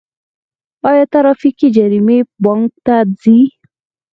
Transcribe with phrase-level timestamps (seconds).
[0.89, 3.37] آیا ټرافیکي جریمې بانک ته ځي؟